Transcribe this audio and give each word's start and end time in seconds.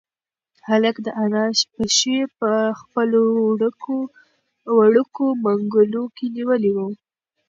هلک 0.67 0.95
د 1.05 1.07
انا 1.23 1.45
پښې 1.75 2.19
په 2.39 2.51
خپلو 2.79 3.21
وړوکو 4.77 5.23
منگولو 5.43 6.03
کې 6.15 6.25
نیولې 6.35 6.71
وې. 6.75 6.89